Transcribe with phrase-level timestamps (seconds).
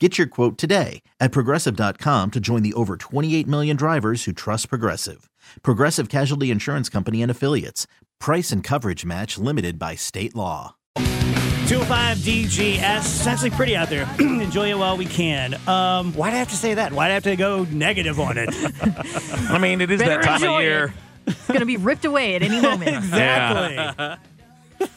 [0.00, 4.68] Get your quote today at progressive.com to join the over 28 million drivers who trust
[4.68, 5.30] Progressive.
[5.62, 7.86] Progressive Casualty Insurance Company and Affiliates.
[8.18, 10.74] Price and coverage match limited by state law.
[10.96, 12.98] 205 DGS.
[12.98, 14.08] It's actually pretty out there.
[14.18, 15.54] Enjoy it while we can.
[15.68, 16.92] Um, why'd I have to say that?
[16.92, 18.50] Why'd I have to go negative on it?
[19.48, 20.64] I mean, it is Better that time enjoy of it.
[20.64, 20.94] year.
[21.28, 22.96] It's going to be ripped away at any moment.
[22.96, 23.76] exactly.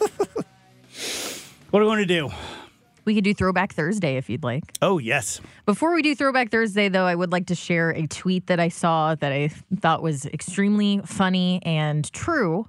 [1.70, 2.30] what are we going to do?
[3.08, 4.66] We could do Throwback Thursday if you'd like.
[4.82, 5.40] Oh, yes.
[5.66, 8.68] Before we do Throwback Thursday, though, I would like to share a tweet that I
[8.68, 9.48] saw that I
[9.80, 12.68] thought was extremely funny and true.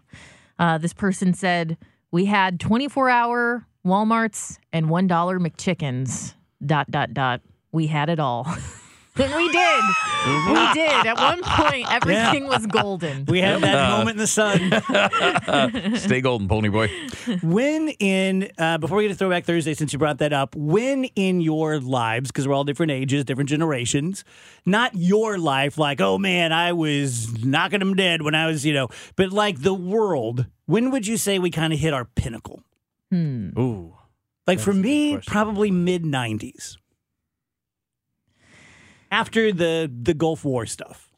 [0.57, 1.77] Uh, this person said,
[2.13, 7.41] We had 24 hour Walmarts and $1 McChickens, dot, dot, dot.
[7.73, 8.47] We had it all.
[9.21, 9.85] and we did.
[10.29, 10.53] Mm-hmm.
[10.53, 11.07] We did.
[11.07, 13.25] At one point, everything was golden.
[13.27, 13.99] We had that uh-huh.
[13.99, 14.83] moment in the sun.
[15.49, 16.91] Uh, stay golden, pony boy.
[17.43, 21.05] When in, uh, before we get to Throwback Thursday, since you brought that up, when
[21.05, 24.25] in your lives, because we're all different ages, different generations,
[24.67, 28.75] not your life, like, oh man, I was knocking them dead when I was, you
[28.75, 32.63] know, but like the world, when would you say we kind of hit our pinnacle?
[33.11, 33.59] Hmm.
[33.59, 33.95] Ooh.
[34.47, 36.77] Like for That's a me, probably mid 90s.
[39.11, 41.11] After the the Gulf War stuff.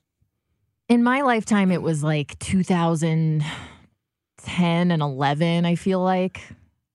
[0.89, 6.41] In my lifetime, it was like 2010 and 11, I feel like.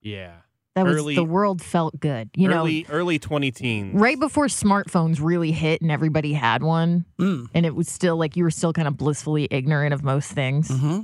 [0.02, 0.34] Yeah.
[0.76, 2.30] That was Early- the world felt good.
[2.36, 3.94] You early know, early 20 teens.
[4.00, 7.06] right before smartphones really hit and everybody had one.
[7.18, 7.48] Mm.
[7.54, 10.68] And it was still like you were still kind of blissfully ignorant of most things,
[10.68, 11.02] Mm-hmm.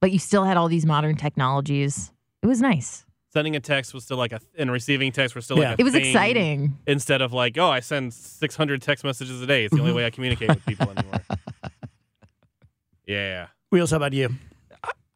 [0.00, 2.12] but you still had all these modern technologies.
[2.42, 3.04] It was nice.
[3.32, 5.70] Sending a text was still like a and receiving text was still Yeah.
[5.70, 6.76] like a It was thing exciting.
[6.86, 9.64] Instead of like, oh, I send 600 text messages a day.
[9.64, 11.20] It's the only way I communicate with people anymore.
[13.06, 13.48] Yeah.
[13.70, 14.30] Wheels, how about you?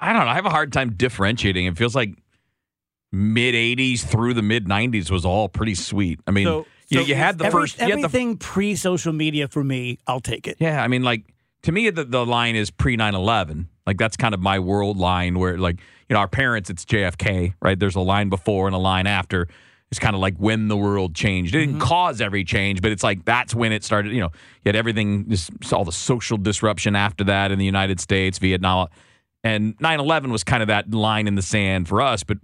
[0.00, 0.30] I don't know.
[0.30, 1.66] I have a hard time differentiating.
[1.66, 2.10] It feels like
[3.12, 6.20] mid 80s through the mid 90s was all pretty sweet.
[6.26, 7.78] I mean, So- you, so you had the Every- first.
[7.78, 10.56] You had the, everything pre social media for me, I'll take it.
[10.60, 11.22] yeah, I mean, like,
[11.62, 13.68] to me, the, the line is pre 9 11.
[13.86, 17.54] Like, that's kind of my world line where, like, you know, our parents, it's JFK,
[17.62, 17.78] right?
[17.78, 19.48] There's a line before and a line after.
[19.90, 21.54] It's kind of like when the world changed.
[21.54, 21.86] It didn't mm-hmm.
[21.86, 24.12] cause every change, but it's like that's when it started.
[24.12, 24.30] You know,
[24.64, 28.88] you had everything, this, all the social disruption after that in the United States, Vietnam.
[29.44, 32.24] And 9 11 was kind of that line in the sand for us.
[32.24, 32.38] But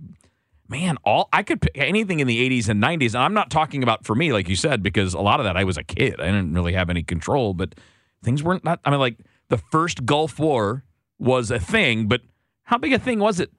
[0.68, 3.14] man, all I could pick anything in the 80s and 90s.
[3.14, 5.56] And I'm not talking about for me, like you said, because a lot of that
[5.56, 6.20] I was a kid.
[6.20, 7.74] I didn't really have any control, but
[8.22, 8.80] things weren't not.
[8.84, 10.84] I mean, like the first Gulf War
[11.18, 12.20] was a thing, but
[12.70, 13.50] how big a thing was it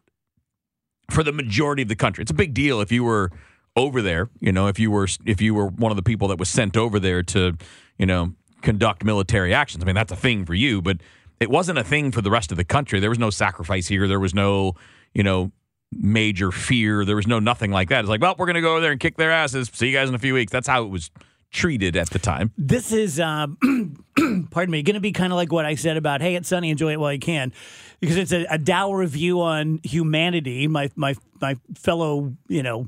[1.10, 2.22] for the majority of the country?
[2.22, 3.30] It's a big deal if you were
[3.76, 4.30] over there.
[4.40, 6.78] You know, if you were if you were one of the people that was sent
[6.78, 7.58] over there to,
[7.98, 9.84] you know, conduct military actions.
[9.84, 11.02] I mean, that's a thing for you, but
[11.42, 13.02] it wasn't a thing for the rest of the country.
[13.02, 14.08] There was no sacrifice here.
[14.08, 14.76] There was no,
[15.14, 15.52] you know,
[15.92, 17.04] major fear.
[17.04, 18.00] There was no nothing like that.
[18.00, 19.70] It's like, well, we're going to go over there and kick their asses.
[19.74, 20.54] See you guys in a few weeks.
[20.54, 21.12] That's how it was
[21.52, 22.54] treated at the time.
[22.58, 23.58] This is, um,
[24.52, 26.70] pardon me, going to be kind of like what I said about, hey, it's sunny,
[26.70, 27.54] enjoy it while you can,
[28.00, 32.88] because it's a, a dour review on humanity, my my my fellow, you know,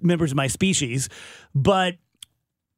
[0.00, 1.08] members of my species,
[1.54, 1.96] but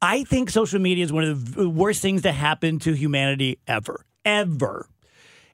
[0.01, 4.05] I think social media is one of the worst things to happen to humanity ever,
[4.25, 4.89] ever.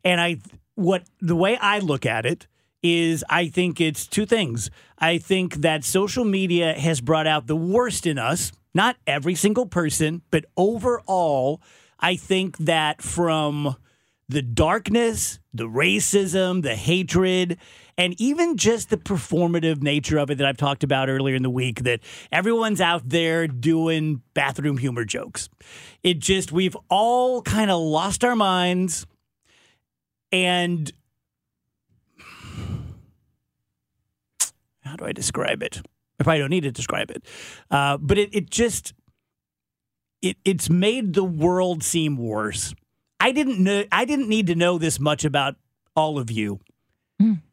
[0.04, 0.38] And I,
[0.74, 2.46] what the way I look at it
[2.82, 4.70] is, I think it's two things.
[4.98, 8.52] I think that social media has brought out the worst in us.
[8.74, 11.60] Not every single person, but overall,
[11.98, 13.76] I think that from
[14.28, 17.58] the darkness, the racism, the hatred,
[17.98, 21.50] and even just the performative nature of it that I've talked about earlier in the
[21.50, 25.50] week that everyone's out there doing bathroom humor jokes.
[26.02, 29.06] It just, we've all kind of lost our minds
[30.32, 30.90] and
[34.80, 35.82] how do I describe it?
[36.22, 37.24] I probably don't need to describe it.
[37.68, 38.94] Uh, but it, it just,
[40.22, 42.74] it, it's made the world seem worse.
[43.18, 43.84] I didn't know.
[43.90, 45.56] I didn't need to know this much about
[45.96, 46.60] all of you.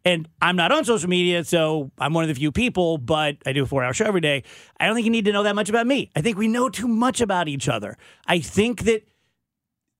[0.05, 3.53] And I'm not on social media, so I'm one of the few people, but I
[3.53, 4.43] do a four hour show every day.
[4.79, 6.11] I don't think you need to know that much about me.
[6.15, 7.97] I think we know too much about each other.
[8.27, 9.03] I think that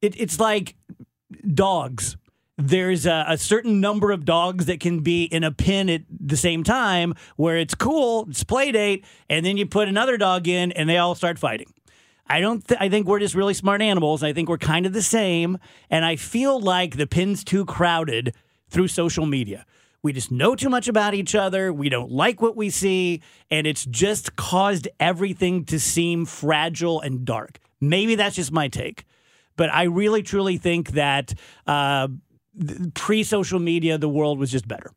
[0.01, 0.75] it, it's like
[1.53, 2.17] dogs.
[2.61, 6.35] There's a, a certain number of dogs that can be in a pen at the
[6.35, 10.73] same time where it's cool, it's play date, and then you put another dog in
[10.73, 11.73] and they all start fighting.
[12.27, 12.67] I don't.
[12.67, 14.23] Th- I think we're just really smart animals.
[14.23, 15.57] I think we're kind of the same,
[15.89, 18.35] and I feel like the pin's too crowded
[18.69, 19.65] through social media.
[20.03, 21.71] We just know too much about each other.
[21.71, 27.23] We don't like what we see, and it's just caused everything to seem fragile and
[27.23, 27.59] dark.
[27.79, 29.05] Maybe that's just my take,
[29.55, 31.33] but I really truly think that
[31.65, 32.09] uh,
[32.93, 34.91] pre social media, the world was just better.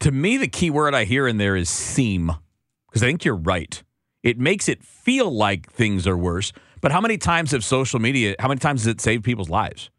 [0.00, 2.30] To me, the key word I hear in there is seem,
[2.88, 3.82] because I think you're right.
[4.22, 6.52] It makes it feel like things are worse.
[6.80, 8.36] But how many times have social media?
[8.38, 9.90] How many times has it saved people's lives?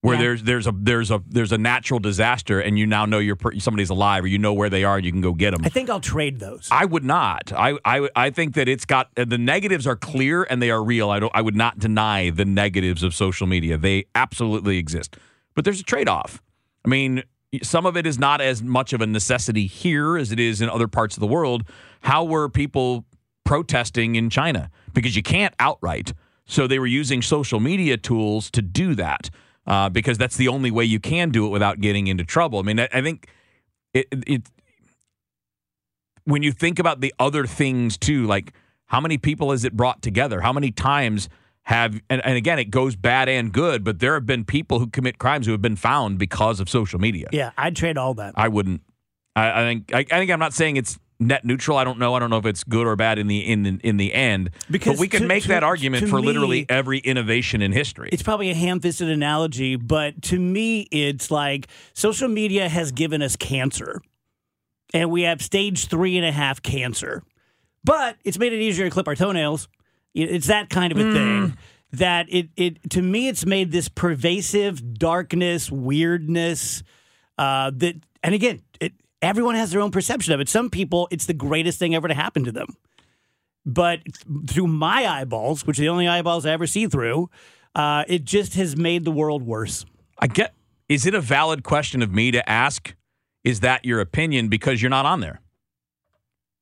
[0.00, 0.20] Where Yeah.
[0.22, 3.90] there's there's a there's a there's a natural disaster, and you now know per- somebody's
[3.90, 5.62] alive, or you know where they are, and you can go get them.
[5.64, 6.68] I think I'll trade those.
[6.70, 7.52] I would not.
[7.52, 10.84] I, I I think that it's got uh, the negatives are clear and they are
[10.84, 11.10] real.
[11.10, 11.32] I don't.
[11.34, 13.76] I would not deny the negatives of social media.
[13.76, 15.16] They absolutely exist.
[15.56, 16.40] But there's a trade off.
[16.84, 17.24] I mean,
[17.64, 20.70] some of it is not as much of a necessity here as it is in
[20.70, 21.64] other parts of the world.
[22.02, 23.04] How were people
[23.44, 24.70] protesting in China?
[24.94, 26.12] Because you can't outright.
[26.46, 29.28] So they were using social media tools to do that.
[29.68, 32.58] Uh, because that's the only way you can do it without getting into trouble.
[32.58, 33.28] I mean, I, I think
[33.92, 34.42] it, it
[36.24, 38.54] when you think about the other things too, like
[38.86, 40.40] how many people has it brought together?
[40.40, 41.28] How many times
[41.64, 44.86] have and, and again it goes bad and good, but there have been people who
[44.86, 47.28] commit crimes who have been found because of social media.
[47.30, 48.32] yeah, I'd trade all that.
[48.36, 48.80] I wouldn't.
[49.36, 49.94] I, I think.
[49.94, 51.76] I, I think I'm not saying it's net neutral.
[51.76, 52.14] I don't know.
[52.14, 54.50] I don't know if it's good or bad in the in the, in the end.
[54.70, 57.72] Because but we can to- make to- that argument for me- literally every innovation in
[57.72, 58.08] history.
[58.12, 63.22] It's probably a ham fisted analogy, but to me, it's like social media has given
[63.22, 64.00] us cancer.
[64.94, 67.22] And we have stage three and a half cancer.
[67.84, 69.68] But it's made it easier to clip our toenails.
[70.14, 71.56] It's that kind of a thing.
[71.92, 76.82] That it, it to me, it's made this pervasive darkness, weirdness.
[77.38, 78.60] Uh, that, and again,
[79.22, 80.48] everyone has their own perception of it.
[80.48, 82.76] Some people, it's the greatest thing ever to happen to them.
[83.66, 84.00] But
[84.48, 87.28] through my eyeballs, which are the only eyeballs I ever see through,
[87.74, 89.84] uh, it just has made the world worse.
[90.18, 90.54] I get.
[90.88, 92.94] Is it a valid question of me to ask?
[93.44, 95.40] Is that your opinion because you're not on there?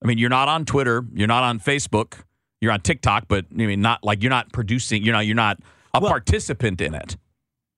[0.02, 2.22] I mean, you're not on Twitter, you're not on Facebook,
[2.60, 5.02] you're on TikTok, but I mean, not like you're not producing.
[5.04, 5.26] You're not.
[5.26, 5.58] You're not
[5.94, 7.16] a Well- participant in it.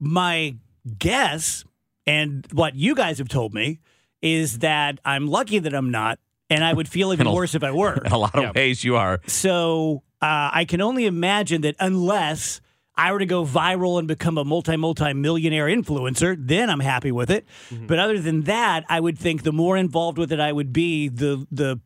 [0.00, 0.56] My
[0.98, 1.64] guess,
[2.06, 3.78] and what you guys have told me,
[4.22, 6.18] is that I'm lucky that I'm not,
[6.50, 8.02] and I would feel even a- worse if I were.
[8.04, 9.20] In a lot of ways, you are.
[9.26, 12.60] So uh, I can only imagine that unless
[12.96, 17.12] I were to go viral and become a multi multi millionaire influencer, then I'm happy
[17.12, 17.46] with it.
[17.70, 21.08] But other than that, I would think the more involved with it I would be,
[21.08, 21.80] the the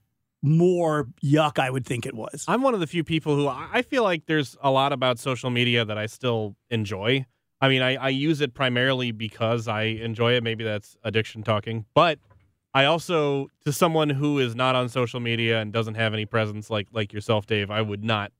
[0.44, 2.44] more yuck I would think it was.
[2.48, 5.18] I'm one of the few people who I I feel like there's a lot about
[5.18, 7.26] social media that I still enjoy.
[7.62, 10.42] I mean, I, I use it primarily because I enjoy it.
[10.42, 12.18] Maybe that's addiction talking, but
[12.74, 16.70] I also, to someone who is not on social media and doesn't have any presence
[16.70, 18.32] like like yourself, Dave, I would not,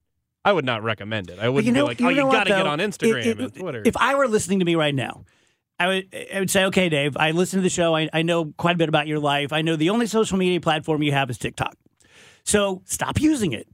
[0.45, 1.39] I would not recommend it.
[1.39, 3.55] I wouldn't be like, oh, you know got to get on Instagram If- if- and
[3.55, 3.83] Twitter.
[3.85, 5.25] If I were listening to me right now,
[5.79, 7.95] I would I would say, okay, Dave, I listen to the show.
[7.95, 9.53] I, I know quite a bit about your life.
[9.53, 11.77] I know the only social media platform you have is TikTok.
[12.45, 13.69] So stop using it.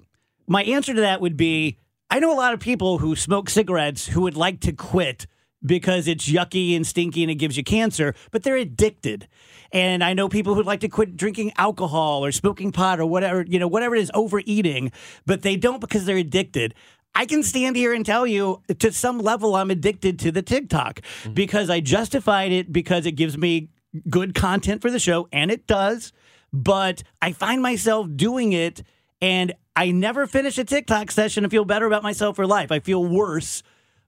[0.47, 1.79] My answer to that would be
[2.11, 5.27] I know a lot of people who smoke cigarettes who would like to quit
[5.65, 9.29] because it's yucky and stinky and it gives you cancer, but they're addicted.
[9.73, 13.45] And I know people who'd like to quit drinking alcohol or smoking pot or whatever,
[13.47, 14.93] you know, whatever it is, overeating,
[15.27, 16.75] but they don't because they're addicted.
[17.15, 21.01] I can stand here and tell you to some level I'm addicted to the TikTok
[21.01, 21.33] mm-hmm.
[21.35, 23.71] because I justified it because it gives me
[24.09, 26.13] good content for the show, and it does.
[26.53, 28.83] But I find myself doing it,
[29.21, 32.71] and I never finish a TikTok session and feel better about myself for life.
[32.71, 33.63] I feel worse,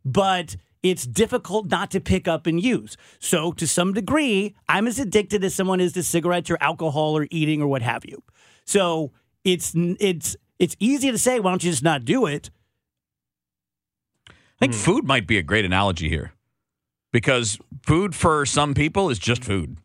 [0.04, 2.96] but it's difficult not to pick up and use.
[3.18, 7.26] So, to some degree, I'm as addicted as someone is to cigarettes or alcohol or
[7.30, 8.22] eating or what have you.
[8.64, 9.12] So,
[9.44, 12.50] it's it's it's easy to say, why don't you just not do it?
[14.28, 14.80] I think hmm.
[14.80, 16.32] food might be a great analogy here
[17.12, 19.78] because food for some people is just food.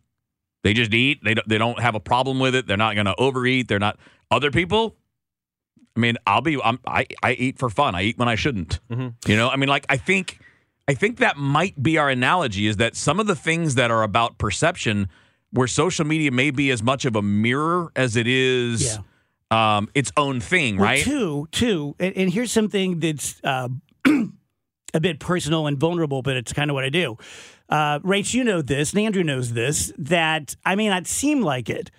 [0.63, 1.23] They just eat.
[1.23, 2.67] They don't, they don't have a problem with it.
[2.67, 3.67] They're not going to overeat.
[3.67, 3.99] They're not.
[4.31, 4.95] Other people,
[5.95, 6.59] I mean, I'll be.
[6.61, 7.93] I'm, I I eat for fun.
[7.93, 8.79] I eat when I shouldn't.
[8.89, 9.29] Mm-hmm.
[9.29, 9.49] You know.
[9.49, 10.39] I mean, like I think
[10.87, 12.67] I think that might be our analogy.
[12.67, 15.09] Is that some of the things that are about perception,
[15.51, 18.97] where social media may be as much of a mirror as it is
[19.51, 19.77] Yeah.
[19.77, 21.01] um, its own thing, Well, right?
[21.03, 23.69] two, two, and, and here's something that's uh,
[24.93, 27.17] a bit personal and vulnerable, but it's kind of what I do.
[27.67, 31.67] Uh, Rach, you know this, and Andrew knows this, that I may not seem like
[31.69, 31.89] it,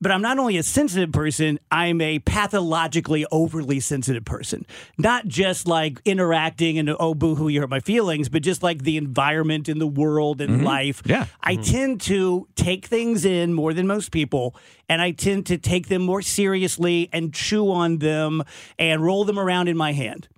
[0.00, 4.64] but I'm not only a sensitive person, I'm a pathologically overly sensitive person.
[4.96, 8.82] Not just like interacting and, oh, boo hoo, you hurt my feelings, but just like
[8.82, 11.02] the environment in the world and life.
[11.04, 11.26] Yeah.
[11.42, 14.54] I tend to take things in more than most people,
[14.88, 18.44] and I tend to take them more seriously and chew on them
[18.78, 20.28] and roll them around in my hand.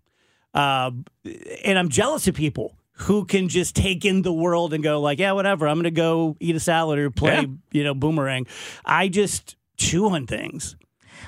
[0.55, 0.91] Uh,
[1.65, 5.19] and I'm jealous of people who can just take in the world and go like,
[5.19, 5.67] yeah, whatever.
[5.67, 7.47] I'm going to go eat a salad or play, Yeah.
[7.73, 8.47] you know, boomerang.
[8.85, 10.77] I just chew on things.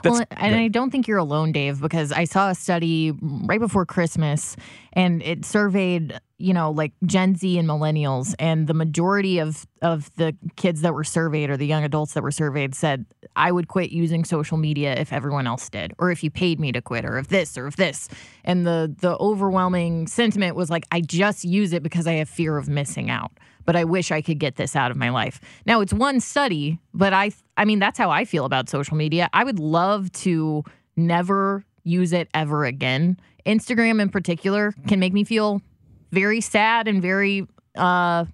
[0.05, 3.87] well, and I don't think you're alone, Dave, because I saw a study right before
[3.87, 4.57] Christmas
[4.93, 8.35] and it surveyed, you know, like Gen Z and millennials.
[8.39, 12.23] And the majority of, of the kids that were surveyed or the young adults that
[12.23, 13.07] were surveyed said,
[13.37, 16.73] I would quit using social media if everyone else did, or if you paid me
[16.73, 18.09] to quit, or if this, or if this.
[18.45, 22.59] And the, the overwhelming sentiment was like, I just use it because I have fear
[22.59, 23.33] of missing out
[23.65, 25.41] but I wish I could get this out of my life.
[25.67, 29.31] Now it's one study, but I I mean that's how I feel about social media.
[29.33, 30.65] I would love to
[30.97, 33.21] never use it ever again.
[33.47, 35.63] Instagram in particular can make me feel
[36.13, 38.25] very sad and very uh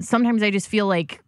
[0.00, 1.20] sometimes I just feel like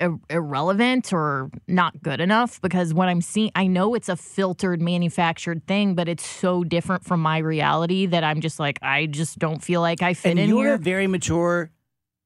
[0.00, 4.80] ir- irrelevant or not good enough because what I'm seeing I know it's a filtered
[4.80, 9.38] manufactured thing but it's so different from my reality that I'm just like I just
[9.38, 10.78] don't feel like I fit And in you're here.
[10.78, 11.70] very mature,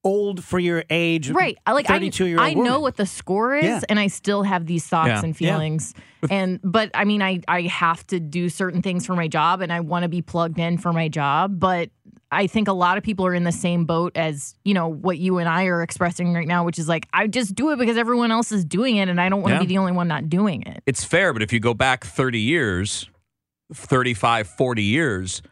[0.04, 2.80] old for your age, right I like I, year old I know woman.
[2.82, 3.80] what the score is Yeah.
[3.88, 5.20] and i still have these thoughts Yeah.
[5.24, 5.52] and Yeah.
[5.56, 5.94] feelings
[6.30, 9.72] and but i mean i i have to do certain things for my job and
[9.72, 11.88] i want to be plugged in for my job but
[12.34, 15.18] i think a lot of people are in the same boat as you know what
[15.18, 17.96] you and i are expressing right now which is like i just do it because
[17.96, 19.60] everyone else is doing it and i don't want to Yeah.
[19.60, 22.38] be the only one not doing it it's fair, but if you go back 30
[22.40, 23.08] years,
[23.72, 25.42] 35, 40 years,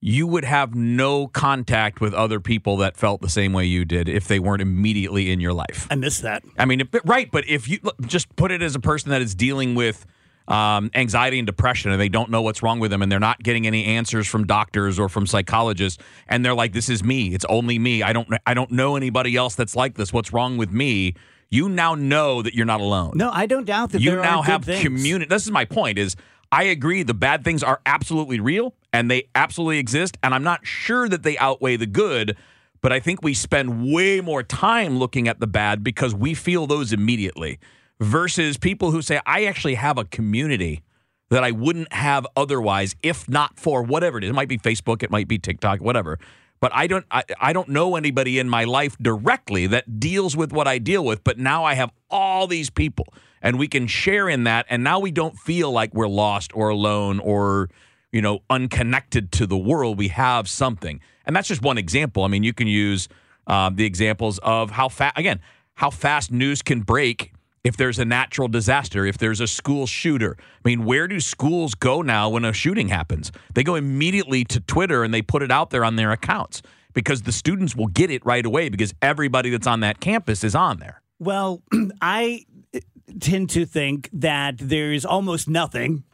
[0.00, 4.08] you would have no contact with other people that felt the same way you did
[4.08, 5.86] if they weren't immediately in your life.
[5.90, 6.42] I miss that.
[6.58, 9.74] I mean, right, but if you just put it as a person that is dealing
[9.74, 10.04] with
[10.48, 13.42] um, anxiety and depression and they don't know what's wrong with them and they're not
[13.42, 17.34] getting any answers from doctors or from psychologists and they're like this is me.
[17.34, 18.02] It's only me.
[18.02, 20.12] I don't i don't know anybody else that's like this.
[20.12, 21.14] What's wrong with me?
[21.50, 23.12] You now know that you're not alone.
[23.14, 25.28] No, I don't doubt that you now have community.
[25.28, 26.16] This is my point: is
[26.50, 30.66] I agree the bad things are absolutely real and they absolutely exist, and I'm not
[30.66, 32.36] sure that they outweigh the good.
[32.80, 36.66] But I think we spend way more time looking at the bad because we feel
[36.66, 37.58] those immediately,
[38.00, 40.82] versus people who say, "I actually have a community."
[41.30, 44.30] That I wouldn't have otherwise, if not for whatever it is.
[44.30, 46.18] It might be Facebook, it might be TikTok, whatever.
[46.64, 50.50] But I don't, I, I don't know anybody in my life directly that deals with
[50.50, 51.22] what I deal with.
[51.22, 54.64] But now I have all these people, and we can share in that.
[54.70, 57.68] And now we don't feel like we're lost or alone or
[58.12, 59.98] you know unconnected to the world.
[59.98, 62.24] We have something, and that's just one example.
[62.24, 63.08] I mean, you can use
[63.46, 65.40] uh, the examples of how fast, again,
[65.74, 67.33] how fast news can break
[67.64, 70.36] if there's a natural disaster, if there's a school shooter.
[70.38, 73.32] I mean, where do schools go now when a shooting happens?
[73.54, 76.60] They go immediately to Twitter and they put it out there on their accounts
[76.92, 80.54] because the students will get it right away because everybody that's on that campus is
[80.54, 81.00] on there.
[81.18, 81.62] Well,
[82.02, 82.44] I
[82.74, 82.80] eh,
[83.18, 86.04] tend to think that there's almost nothing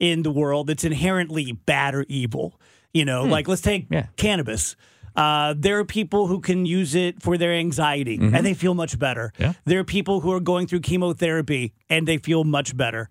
[0.00, 2.58] in the world that's inherently bad or evil.
[2.94, 3.30] You know, hmm.
[3.30, 4.06] like let's take Yeah.
[4.16, 4.76] cannabis.
[5.16, 8.98] Uh, there are people who can use it for their anxiety and they feel much
[8.98, 9.32] better.
[9.38, 9.54] Yeah.
[9.64, 13.08] There are people who are going through chemotherapy and they feel much better.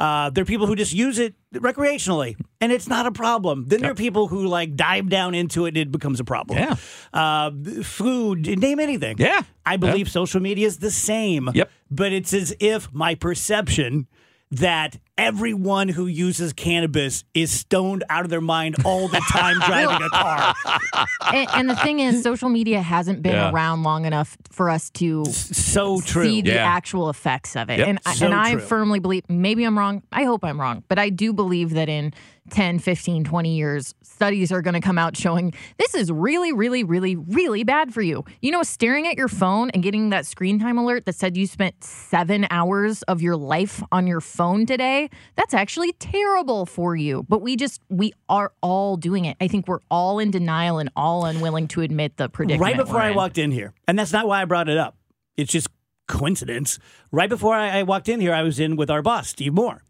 [0.00, 3.66] Uh, there are people who just use it recreationally and it's not a problem.
[3.68, 6.58] Then there are people who like dive down into it and it becomes a problem.
[6.58, 6.76] Yeah.
[7.12, 7.50] Uh,
[7.82, 9.16] food, name anything.
[9.18, 9.42] Yeah.
[9.64, 11.50] I believe social media is the same.
[11.54, 11.70] Yep.
[11.90, 14.08] But it's as if my perception
[14.50, 20.04] that everyone who uses cannabis is stoned out of their mind all the time driving
[20.04, 20.54] a car.
[21.34, 23.52] and, and the thing is social media hasn't been Yeah.
[23.52, 26.24] around long enough for us to So true.
[26.24, 26.64] see the Yeah.
[26.66, 27.78] actual effects of it.
[27.78, 27.88] Yep.
[27.88, 28.60] And I So and I true.
[28.62, 30.02] firmly believe maybe I'm wrong.
[30.12, 32.12] I hope I'm wrong, but I do believe that in
[32.50, 36.84] 10, 15, 20 years studies are going to come out showing this is really really
[36.84, 38.24] really really bad for you.
[38.40, 41.46] You know, staring at your phone and getting that screen time alert that said you
[41.46, 45.01] spent 7 hours of your life on your phone today,
[45.36, 47.24] that's actually terrible for you.
[47.28, 49.36] But we just we are all doing it.
[49.40, 52.62] I think we're all in denial and all unwilling to admit the predicament.
[52.62, 53.16] right before I in.
[53.16, 54.96] walked in here, and that's not why I brought it up.
[55.36, 55.68] It's just
[56.08, 56.78] coincidence.
[57.10, 59.82] Right before I, I walked in here, I was in with our boss, Steve Moore.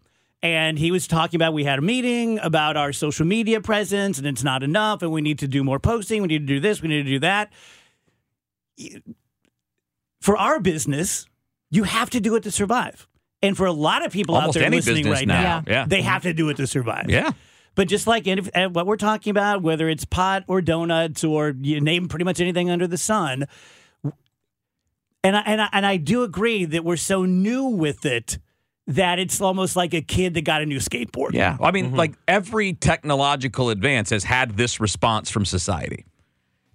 [0.42, 4.26] And he was talking about we had a meeting about our social media presence and
[4.26, 6.21] it's not enough and we need to do more posting.
[6.21, 6.83] We need to do this.
[6.83, 7.52] We need to do that.
[10.21, 11.26] For our business,
[11.71, 13.07] you have to do it to survive.
[13.43, 15.43] And for a lot of people Almost out there any listening right now.
[15.43, 15.85] now, Yeah.
[15.89, 17.07] they have to do it to survive.
[17.09, 17.33] Yeah.
[17.75, 21.55] But just like any, uh, what we're talking about, whether it's pot or donuts or
[21.61, 23.47] you name pretty much anything under the sun,
[25.25, 28.39] and I, and I, and I do agree that we're so new with it
[28.89, 31.33] that it's almost like a kid that got a new skateboard.
[31.35, 31.57] Yeah.
[31.61, 36.05] I mean, like every technological advance has had this response from society.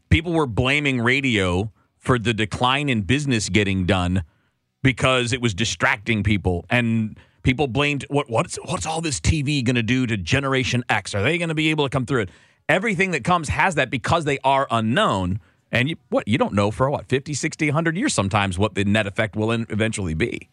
[0.10, 4.24] People were blaming radio for the decline in business getting done
[4.88, 9.76] because it was distracting people and people blamed what what's what's all this TV going
[9.76, 11.14] to do to generation X?
[11.14, 12.30] Are they going to be able to come through it?
[12.70, 15.42] Everything that comes has that because they are unknown
[15.74, 18.86] and you what you don't know for what 50, 60, 100 years sometimes what the
[18.86, 20.48] net effect will eventually be.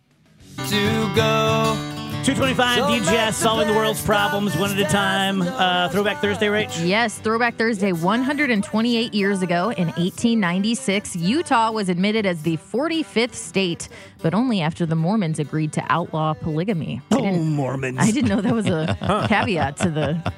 [0.67, 1.94] to go.
[2.25, 5.43] 225 DGS solving the world's problems one at a time.
[5.43, 6.87] Uh, Throwback Thursday, Rach?
[6.87, 13.91] Yes, Throwback Thursday, 128 years ago in 1896, Utah was admitted as the 45th state,
[14.23, 17.03] but only after the Mormons agreed to outlaw polygamy.
[17.13, 17.99] I Oh, didn't, Mormons.
[18.01, 18.97] I didn't know that was a
[19.29, 20.33] caveat to the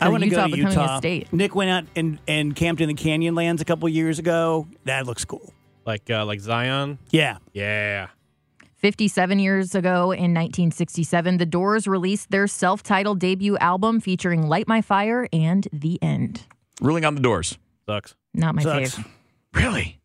[0.00, 0.94] I want to Utah go to Utah.
[0.94, 1.30] a state.
[1.30, 4.66] Nick went out and, and camped in the Canyonlands a couple years ago.
[4.84, 5.52] That looks cool.
[5.84, 6.98] Like uh, like Zion.
[7.10, 7.36] Yeah.
[7.52, 8.08] Yeah.
[8.78, 14.68] 57 years ago in 1967, The Doors released their self titled debut album featuring Light
[14.68, 16.42] My Fire and The End.
[16.80, 17.58] Ruling on the doors.
[17.86, 18.14] Sucks.
[18.34, 18.94] Not my Sucks.
[18.96, 19.04] fave.
[19.54, 20.00] Really?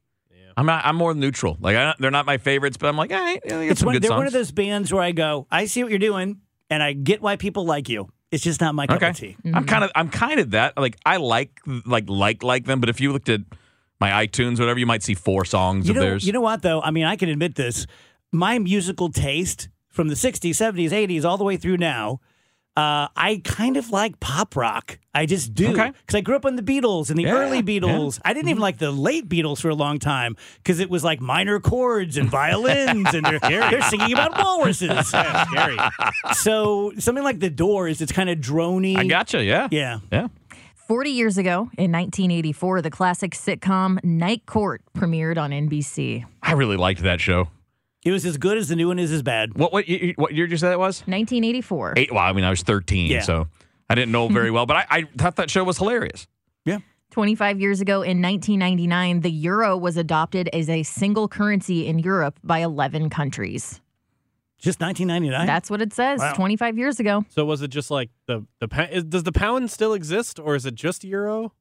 [0.58, 0.86] I'm not.
[0.86, 1.58] I'm more neutral.
[1.60, 3.88] Like I, they're not my favorites, but I'm like, hey, yeah, they got It's some
[3.88, 4.18] one, good they're songs.
[4.20, 7.22] one of those bands where I go, I see what you're doing, and I get
[7.22, 8.10] why people like you.
[8.32, 9.10] It's just not my cup okay.
[9.10, 9.38] of tea.
[9.54, 9.92] I'm kind of.
[9.96, 10.78] I'm kind of that.
[10.78, 13.42] Like I like like like like them, but if you looked at
[14.00, 16.26] my iTunes, whatever, you might see four songs You of know, theirs.
[16.26, 16.82] you know what though?
[16.82, 17.86] I mean, I can admit this.
[18.34, 22.20] My musical taste from the '60s, '70s, '80s, all the way through now,
[22.76, 24.98] uh, I kind of like pop rock.
[25.14, 25.92] I just do Okay.
[25.92, 28.20] because I grew up on the Beatles and the Yeah, early Beatles.
[28.26, 31.22] I didn't even like the late Beatles for a long time because it was like
[31.22, 34.90] minor chords and violins, and they're, they're singing about walruses.
[35.14, 35.78] Yeah, scary.
[36.34, 38.98] so something like the Doors, it's kind of drony.
[38.98, 39.44] I gotcha.
[39.44, 39.68] Yeah.
[39.70, 40.00] yeah.
[40.12, 40.30] Yeah.
[40.88, 46.26] 40 years ago, in 1984, the classic sitcom Night Court premiered on NBC.
[46.42, 47.48] I really liked that show.
[48.06, 49.54] It was as good as the new one is as bad.
[49.58, 51.02] What what you- what year did you say that was?
[51.02, 51.94] 1984.
[51.98, 52.12] Eight.
[52.12, 53.22] Well, I mean, I was 13, Yeah.
[53.22, 53.48] so
[53.90, 56.28] I didn't know very well, but I, I thought that show was hilarious.
[56.66, 56.80] Yeah.
[57.12, 62.40] 25 years ago, in 1999, the euro was adopted as a single currency in Europe
[62.44, 63.80] by 11 countries.
[64.58, 65.46] Just 1999.
[65.46, 66.20] That's what it says.
[66.20, 66.34] Wow.
[66.34, 67.24] 25 years ago.
[67.30, 70.56] So was it just like the the pa- is, does the pound still exist or
[70.56, 71.52] is it just euro?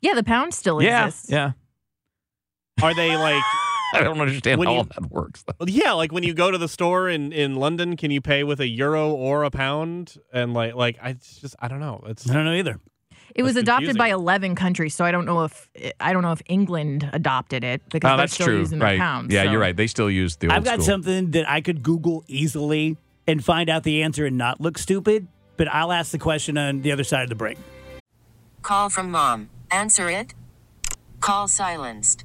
[0.00, 1.06] Yeah, the pound still Yeah.
[1.06, 1.30] exists.
[1.30, 1.52] Yeah.
[2.82, 3.42] Are they like
[4.00, 5.44] I don't understand When how you- all that works.
[5.46, 5.66] though.
[5.66, 8.60] yeah, like when you go to the store in in London, can you pay with
[8.60, 10.16] a euro or a pound?
[10.32, 12.02] And like like I just I don't know.
[12.06, 12.78] It's I don't know either.
[13.34, 16.30] It was That's adopted by 11 countries, so I don't know if I don't know
[16.32, 18.58] if England adopted it because Oh, they're that's still true.
[18.58, 18.90] using Right.
[18.90, 19.32] their pounds.
[19.34, 19.76] yeah, so- you're right.
[19.76, 20.84] They still use the old I've got school.
[20.86, 25.26] something that I could Google easily and find out the answer and not look stupid,
[25.56, 27.58] but I'll ask the question on the other side of the break.
[28.62, 29.48] Call from mom.
[29.70, 30.34] Answer it.
[31.20, 32.24] Call silenced.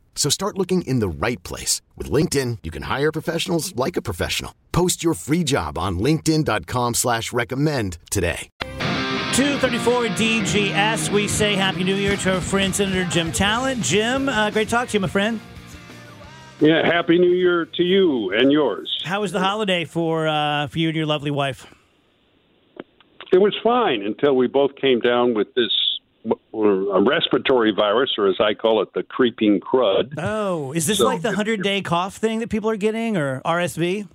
[0.15, 1.81] So start looking in the right place.
[1.97, 4.53] With LinkedIn, you can hire professionals like a professional.
[4.71, 8.49] Post your free job on linkedin.com slash recommend today.
[9.33, 11.09] 234 DGS.
[11.11, 13.81] We say Happy New Year to our friend Senator Jim Talent.
[13.81, 15.39] Jim, uh, great to talk to you, my friend.
[16.59, 19.01] Yeah, happy New Year to you and yours.
[19.03, 21.65] How was the holiday for uh, for you and your lovely wife?
[23.33, 25.90] It was fine until we both came down with this or
[26.25, 30.13] a respiratory virus, or as I call it, the creeping crud.
[30.17, 33.41] Oh, is this So- like the 100 day cough thing that people are getting or
[33.45, 34.07] RSV?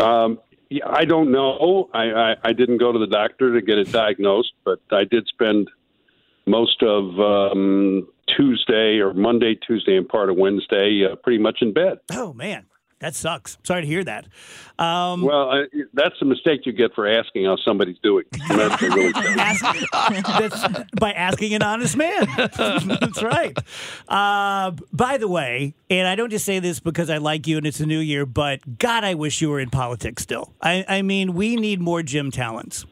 [0.00, 0.38] Um,
[0.70, 1.88] yeah, I don't know.
[1.92, 5.26] I, I, I didn't go to the doctor to get it diagnosed, but I did
[5.26, 5.68] spend
[6.46, 11.72] most of um, Tuesday or Monday, Tuesday, and part of Wednesday uh, pretty much in
[11.72, 11.98] bed.
[12.12, 12.66] Oh, man.
[13.00, 13.58] That sucks.
[13.62, 14.26] Sorry to hear that.
[14.78, 18.24] Um, Well, I, that's a mistake you get for asking how somebody's doing.
[18.48, 22.26] That's really ask, that's by asking an honest man.
[22.36, 23.56] that's right.
[24.08, 27.66] Uh, by the way, and I don't just say this because I like you and
[27.66, 30.52] it's a new year, but God, I wish you were in politics still.
[30.60, 32.84] I, I mean, we need more Jim Talents.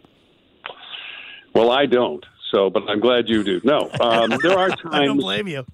[1.55, 2.25] well, I don't.
[2.55, 3.61] So, but I'm glad you do.
[3.65, 4.81] No, um, there are times.
[4.93, 5.65] I don't blame you.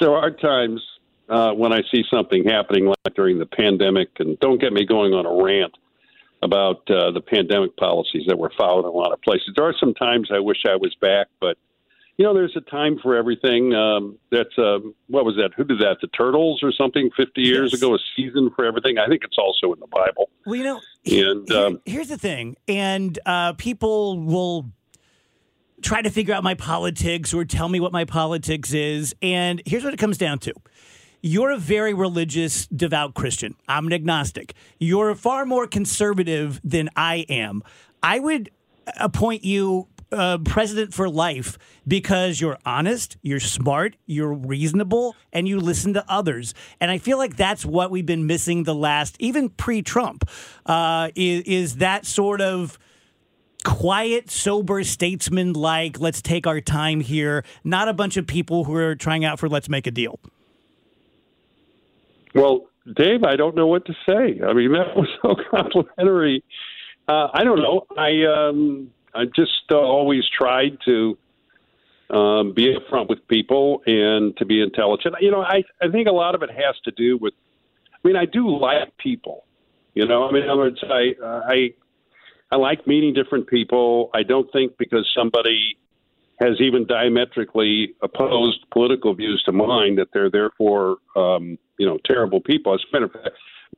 [0.00, 0.80] there are times
[1.28, 5.12] uh, when I see something happening like during the pandemic, and don't get me going
[5.14, 5.72] on a rant
[6.42, 9.50] about uh, the pandemic policies that were followed in a lot of places.
[9.54, 11.56] There are some times I wish I was back, but
[12.18, 13.72] you know, there's a time for everything.
[13.74, 15.50] Um, that's uh, what was that?
[15.56, 15.96] Who did that?
[16.02, 17.10] The Turtles or something?
[17.16, 17.80] Fifty years Yes.
[17.80, 18.98] ago, a season for everything.
[18.98, 20.28] I think it's also in the Bible.
[20.44, 24.70] Well, you know, And um, here's the thing, and uh, people will
[25.80, 29.14] try to figure out my politics or tell me what my politics is.
[29.22, 30.52] And here's what it comes down to.
[31.24, 33.54] You're a very religious, devout Christian.
[33.68, 34.54] I'm an agnostic.
[34.80, 37.62] You're far more conservative than I am.
[38.02, 38.50] I would
[38.98, 45.60] appoint you uh, president for life because you're honest, you're smart, you're reasonable, and you
[45.60, 46.54] listen to others.
[46.80, 50.28] And I feel like that's what we've been missing the last, even pre-Trump,
[50.66, 52.80] uh, is, is that sort of
[53.64, 58.74] quiet, sober statesman like, let's take our time here, not a bunch of people who
[58.74, 60.18] are trying out for let's make a deal.
[62.34, 64.40] Well, Dave, I don't know what to say.
[64.44, 66.42] I mean, that was so complimentary.
[67.06, 67.86] Uh, I don't know.
[67.96, 71.18] I um, I just uh, always tried to
[72.10, 75.16] um, be upfront with people and to be intelligent.
[75.20, 77.34] You know, I I think a lot of it has to do with.
[77.92, 79.44] I mean, I do like people.
[79.94, 81.74] You know, I mean, in other words, I I
[82.50, 84.10] I like meeting different people.
[84.14, 85.76] I don't think because somebody
[86.42, 92.40] has even diametrically opposed political views to mine that they're therefore um, you know terrible
[92.40, 92.74] people.
[92.74, 93.36] As a matter of fact,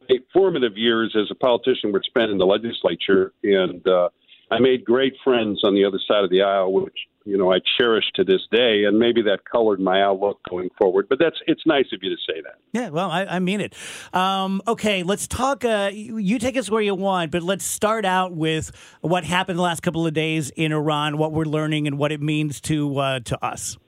[0.08, 4.08] my formative years as a politician were spent in the legislature, and uh,
[4.50, 7.58] I made great friends on the other side of the aisle, which you know I
[7.78, 11.06] cherish to this day, and maybe that colored my outlook going forward.
[11.08, 12.56] But that's it's nice of you to say that.
[12.72, 13.74] Yeah, well, I, I mean it.
[14.12, 15.64] Um, okay, let's talk.
[15.64, 19.58] Uh, you, you take us where you want, but let's start out with what happened
[19.58, 22.98] the last couple of days in Iran, what we're learning, and what it means to
[22.98, 23.78] uh, to us.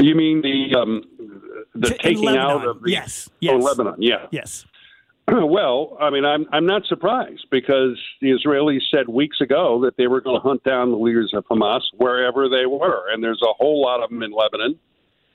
[0.00, 1.02] You mean the um,
[1.74, 3.62] the To- taking out of the Yes, oh, yes.
[3.64, 3.96] Lebanon?
[3.98, 4.26] Yeah.
[4.30, 4.64] Yes.
[5.48, 10.06] Well, I mean, I'm I'm not surprised because the Israelis said weeks ago that they
[10.06, 13.52] were going to hunt down the leaders of Hamas wherever they were, and there's a
[13.58, 14.78] whole lot of them in Lebanon.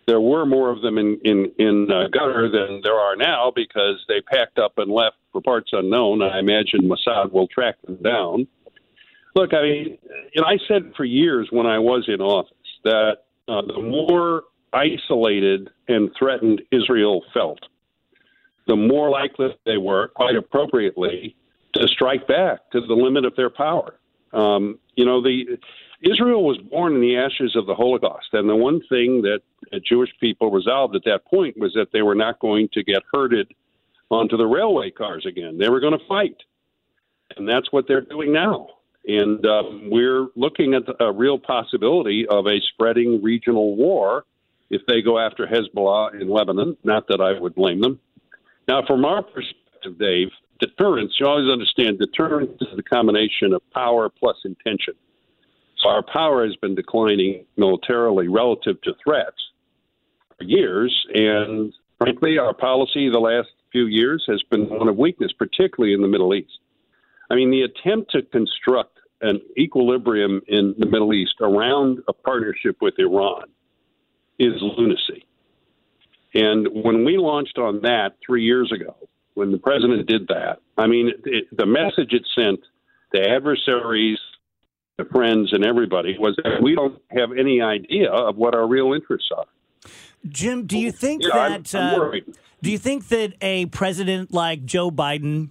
[0.07, 4.21] There were more of them in in in uh, than there are now because they
[4.21, 6.21] packed up and left for parts unknown.
[6.21, 8.47] I imagine Mossad will track them down.
[9.35, 9.97] Look, I mean,
[10.35, 12.53] know, I said for years when I was in office
[12.83, 17.59] that uh, the more isolated and threatened Israel felt,
[18.67, 21.35] the more likely they were, quite appropriately,
[21.73, 23.95] to strike back to the limit of their power.
[24.31, 25.57] Um, you know, the
[26.01, 29.79] Israel was born in the ashes of the Holocaust, and the one thing that the
[29.79, 33.53] Jewish people resolved at that point was that they were not going to get herded
[34.09, 35.57] onto the railway cars again.
[35.57, 36.37] They were going to fight,
[37.37, 38.67] and that's what they're doing now.
[39.05, 44.25] And um, we're looking at a real possibility of a spreading regional war
[44.69, 46.77] if they go after Hezbollah in Lebanon.
[46.83, 47.99] Not that I would blame them.
[48.67, 54.09] Now, from our perspective, Dave, deterrence, you always understand deterrence is the combination of power
[54.09, 54.93] plus intention.
[55.77, 59.35] So our power has been declining militarily relative to threats
[60.37, 61.05] for years.
[61.13, 66.01] And frankly, our policy the last few years has been one of weakness, particularly in
[66.01, 66.59] the Middle East.
[67.29, 72.77] I mean, the attempt to construct an equilibrium in the Middle East around a partnership
[72.81, 73.45] with Iran
[74.39, 75.25] is lunacy.
[76.33, 78.95] And when we launched on that three years ago,
[79.35, 82.59] when the president did that, I mean, it, the message it sent
[83.13, 84.19] to adversaries,
[84.97, 88.93] to friends, and everybody was that we don't have any idea of what our real
[88.93, 89.45] interests are.
[90.27, 92.11] Jim, do you think Yeah, I'm- that I'm uh,
[92.61, 95.49] do you think that a president like Joe Biden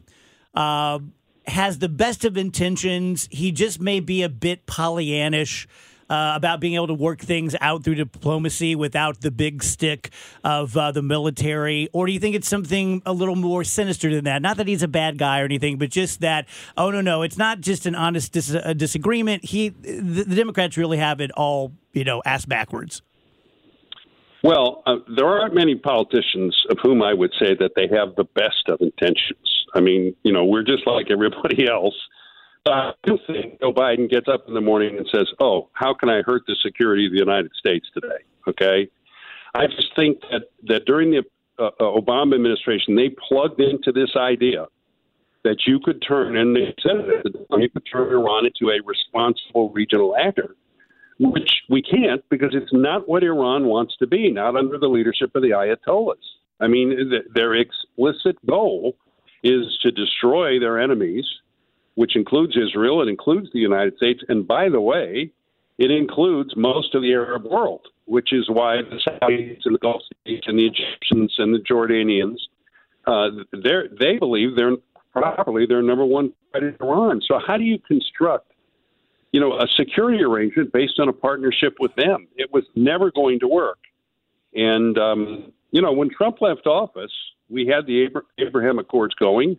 [0.55, 0.99] uh,
[1.47, 3.29] has the best of intentions?
[3.31, 5.67] He just may be a bit Pollyannish.
[6.13, 10.11] Uh, about being able to work things out through diplomacy without the big stick
[10.45, 11.89] of uh, the military?
[11.95, 14.43] Or do you think it's something a little more sinister than that?
[14.43, 16.47] Not that he's a bad guy or anything, but just that,
[16.77, 19.47] oh, no, no, it's not just an honest dis- disagreement.
[19.47, 23.01] He, the, the Democrats really have it all, you know, ass backwards.
[24.45, 28.25] Well, uh, there aren't many politicians of whom I would say that they have the
[28.35, 29.65] best of intentions.
[29.75, 31.95] I mean, you know, we're just like everybody else.
[32.67, 35.95] Uh, I do think Joe Biden gets up in the morning and says, "Oh, how
[35.95, 38.89] can I hurt the security of the United States today?" Okay,
[39.55, 41.25] I just think that that during the
[41.59, 44.67] uh, Obama administration, they plugged into this idea
[45.45, 49.71] that you could turn, and they said it, you could turn Iran into a responsible
[49.71, 50.55] regional actor
[51.19, 55.35] which we can't because it's not what Iran wants to be, not under the leadership
[55.35, 56.17] of the Ayatollahs.
[56.61, 58.97] I mean, their explicit goal
[59.43, 61.27] is to destroy their enemies,
[61.95, 65.31] which includes Israel, it includes the United States, and by the way,
[65.79, 70.03] it includes most of the Arab world, which is why the Saudis and the Gulf
[70.21, 72.39] states and the Egyptians and the Jordanians,
[73.07, 73.31] uh,
[74.03, 74.77] they believe they're
[75.13, 77.21] properly their number one threat Iran.
[77.27, 78.53] So how do you construct
[79.33, 82.29] you know, a security arrangement based on a partnership with them.
[82.37, 83.79] It was never going to work.
[84.55, 87.13] And, um, you know, when Trump left office,
[87.49, 89.57] we had the Abraham Accords going.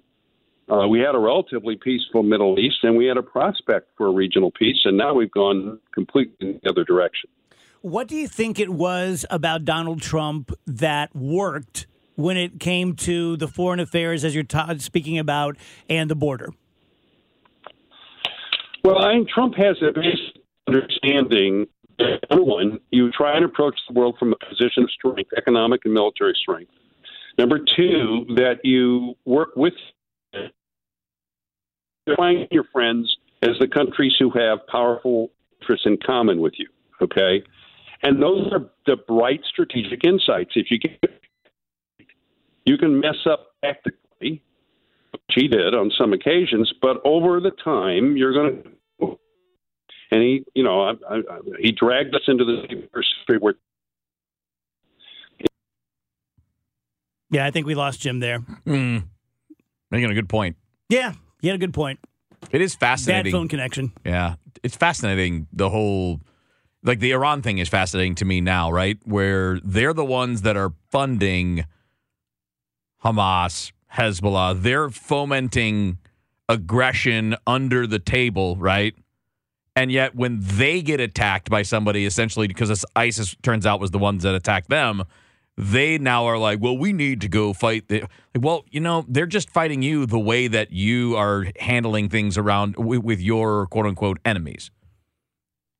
[0.71, 4.51] Uh, we had a relatively peaceful Middle East, and we had a prospect for regional
[4.51, 4.79] peace.
[4.85, 7.29] And now we've gone completely in the other direction.
[7.81, 13.35] What do you think it was about Donald Trump that worked when it came to
[13.35, 15.57] the foreign affairs, as you're ta- speaking about,
[15.89, 16.53] and the border?
[18.85, 21.67] Well, I think Trump has a basic understanding
[21.99, 25.81] that, number one, you try and approach the world from a position of strength, economic
[25.83, 26.71] and military strength.
[27.37, 29.73] Number two, that you work with
[32.05, 36.67] define your friends as the countries who have powerful interests in common with you.
[37.01, 37.43] Okay,
[38.01, 40.51] and those are the bright strategic insights.
[40.55, 40.99] If you get,
[42.65, 44.41] you can mess up tactically,
[45.11, 48.69] which he did on some occasions, but over the time you're going to
[50.13, 51.21] and he, you know, I, I,
[51.59, 52.77] he dragged us into the
[53.23, 53.55] street where.
[57.31, 58.39] Yeah, I think we lost Jim there.
[58.67, 59.05] Mm.
[59.89, 60.55] Making a good point.
[60.87, 61.13] Yeah,
[61.43, 61.99] he had a good point.
[62.51, 63.33] It is fascinating.
[63.33, 63.91] Bad phone connection.
[64.05, 65.47] Yeah, it's fascinating.
[65.51, 66.21] The whole,
[66.83, 68.97] like the Iran thing is fascinating to me now, right?
[69.03, 71.65] Where they're the ones that are funding
[73.03, 74.61] Hamas, Hezbollah.
[74.61, 75.97] They're fomenting
[76.47, 78.95] aggression under the table, right?
[79.75, 83.99] And yet, when they get attacked by somebody, essentially because ISIS turns out was the
[83.99, 85.03] ones that attacked them,
[85.57, 87.87] they now are like, well, we need to go fight.
[87.87, 92.37] The, well, you know, they're just fighting you the way that you are handling things
[92.37, 94.71] around with, your quote unquote enemies,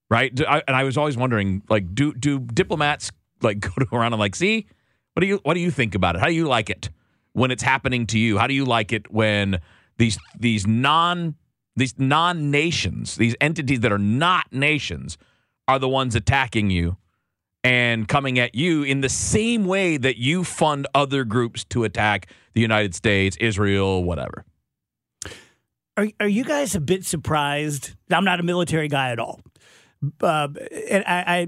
[0.09, 0.31] right?
[0.39, 3.59] And I was always wondering, like, do do diplomats like
[3.89, 4.67] go around and like, see,
[5.13, 6.19] what do you what do you think about it?
[6.19, 6.89] How do you like it
[7.33, 8.37] when it's happening to you?
[8.37, 9.59] How do you like it when
[9.97, 11.35] these these non
[11.75, 15.17] these non nations, these entities that are not nations,
[15.67, 16.97] are the ones attacking you
[17.63, 22.27] and coming at you in the same way that you fund other groups to attack
[22.53, 24.45] the United States, Israel, whatever.
[25.95, 27.95] Are, are you guys a bit surprised?
[28.09, 29.41] I'm not a military guy at all.
[30.21, 30.49] Uh,
[30.89, 31.47] and I, I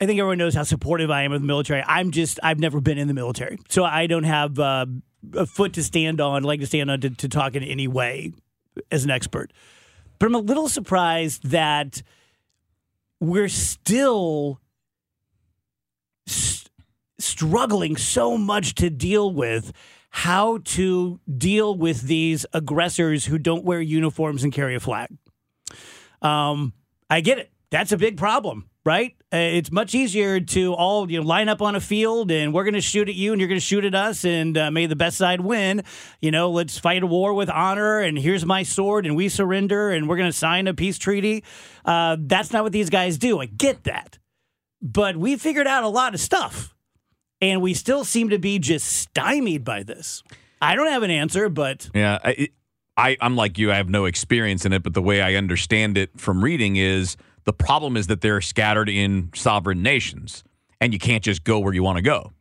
[0.00, 1.82] I think everyone knows how supportive I am of the military.
[1.84, 3.58] I'm just, I've never been in the military.
[3.68, 4.86] So I don't have uh,
[5.34, 8.32] a foot to stand on, leg to stand on to, to talk in any way
[8.92, 9.52] as an expert.
[10.20, 12.02] But I'm a little surprised that
[13.18, 14.60] we're still
[16.28, 16.70] st-
[17.18, 19.72] struggling so much to deal with
[20.10, 25.08] how to deal with these aggressors who don't wear uniforms and carry a flag.
[26.22, 26.72] Um,
[27.10, 27.52] I get it.
[27.70, 29.16] That's a big problem right?
[29.30, 32.64] Uh, it's much easier to all you know line up on a field and we're
[32.64, 34.86] going to shoot at you and you're going to shoot at us and uh, may
[34.86, 35.82] the best side win.
[36.22, 39.90] You know, let's fight a war with honor and here's my sword and we surrender
[39.90, 41.44] and we're going to sign a peace treaty.
[41.84, 43.40] Uh, that's not what these guys do.
[43.40, 44.17] I get that,
[44.80, 46.74] but we figured out a lot of stuff,
[47.40, 50.22] and we still seem to be just stymied by this.
[50.60, 52.18] I don't have an answer, but yeah.
[52.24, 52.48] I,
[52.96, 53.70] I, I'm like you.
[53.70, 57.16] I have no experience in it, but the way I understand it from reading is
[57.44, 60.42] the problem is that they're scattered in sovereign nations,
[60.80, 62.32] and you can't just go where you want to go.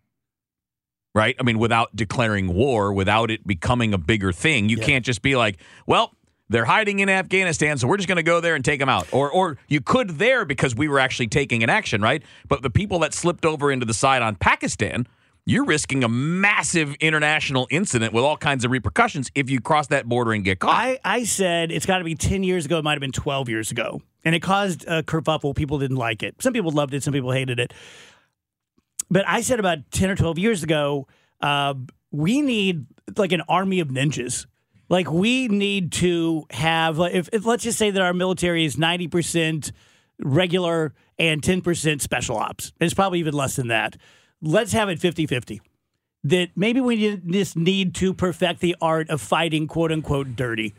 [1.13, 1.35] Right?
[1.39, 4.85] I mean, without declaring war, without it becoming a bigger thing, you yeah.
[4.85, 6.13] can't just be like, well,
[6.49, 9.07] they're hiding in Afghanistan, so we're just going to go there and take them out.
[9.11, 12.23] Or, or you could there because we were actually taking an action, right?
[12.47, 15.07] But the people that slipped over into the side on Pakistan,
[15.45, 20.07] you're risking a massive international incident with all kinds of repercussions if you cross that
[20.07, 20.75] border and get caught.
[20.75, 22.79] I, I said it's got to be 10 years ago.
[22.79, 25.55] It might have been 12 years ago and it caused a kerfuffle.
[25.55, 26.41] People didn't like it.
[26.41, 27.01] Some people loved it.
[27.01, 27.73] Some people hated it.
[29.09, 31.07] But I said about ten or twelve years ago,
[31.39, 31.75] uh,
[32.11, 34.45] we need like an army of ninjas.
[34.89, 39.07] Like we need to have, if, if let's just say that our military is ninety
[39.07, 39.71] percent
[40.19, 42.73] regular and ten percent special ops.
[42.79, 43.97] It's probably even less than that.
[44.41, 45.61] Let's have it 50-50
[46.25, 50.75] that maybe we just need to perfect the art of fighting quote unquote dirty.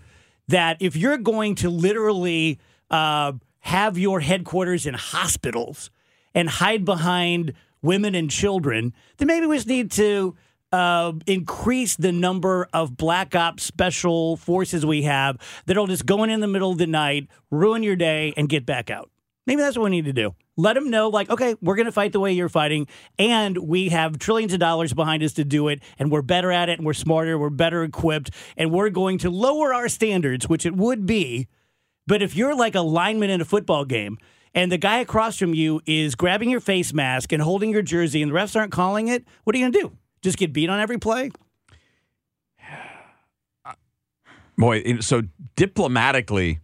[0.49, 2.59] That if you're going to literally
[2.91, 5.91] uh, have your headquarters in hospitals
[6.35, 10.37] and hide behind women and children, then maybe we just need to
[10.73, 16.31] uh, increase the number of black ops special forces we have that'll just go in
[16.31, 19.11] in the middle of the night, ruin your day, and get back out.
[19.47, 20.35] Maybe that's what we need to do.
[20.59, 23.89] Let them know, like, okay, we're going to fight the way you're fighting, and we
[23.91, 26.85] have trillions of dollars behind us to do it, and we're better at it, and
[26.85, 31.07] we're smarter, we're better equipped, and we're going to lower our standards, which it would
[31.07, 31.47] be.
[32.07, 34.19] But if you're like a lineman in a football game,
[34.53, 38.21] and the guy across from you is grabbing your face mask and holding your jersey,
[38.21, 39.97] and the refs aren't calling it, what are you going to do?
[40.23, 41.31] Just get beat on every play?
[44.59, 45.23] Boy, so
[45.57, 46.61] diplomatically,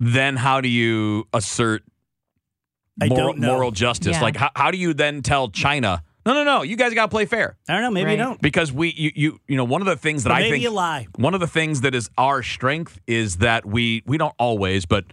[0.00, 1.82] then how do you assert
[2.98, 4.16] moral, moral justice?
[4.16, 4.22] Yeah.
[4.22, 7.08] Like, how, how do you then tell China, no, no, no, you guys got to
[7.08, 7.56] play fair?
[7.68, 7.90] I don't know.
[7.90, 8.40] Maybe you don't.
[8.42, 10.62] Because we, you, you, you know, one of the things that But I maybe think
[10.64, 11.06] you lie.
[11.16, 15.04] one of the things that is our strength is that we we don't always, but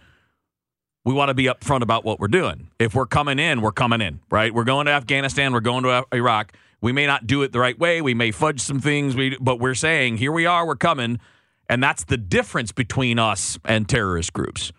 [1.04, 2.68] we want to be upfront about what we're doing.
[2.80, 4.52] If we're coming in, we're coming in, right?
[4.52, 6.52] We're going to Afghanistan, we're going to Iraq.
[6.84, 9.58] We may not do it the right way, we may fudge some things, we, but
[9.58, 11.18] we're saying, here we are, we're coming,
[11.66, 14.70] and that's the difference between us and terrorist groups.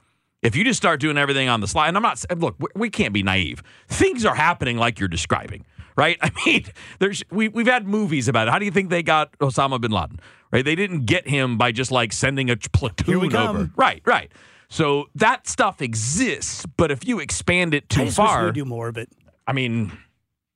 [0.44, 3.12] If you just start doing everything on the slide, and I'm not look, we- can't
[3.12, 3.64] be naive.
[3.88, 5.66] Things are happening like you're describing,
[5.98, 6.20] right?
[6.22, 6.66] I mean,
[7.00, 8.52] there's we we've had movies about it.
[8.52, 10.20] How do you think they got Osama bin Laden?
[10.52, 10.64] Right?
[10.64, 13.72] They didn't get him by just like sending a platoon over.
[13.76, 14.32] Right, right.
[14.70, 18.90] So that stuff exists, but if you expand it too I far, we do more
[18.90, 19.10] of it.
[19.48, 19.92] I mean,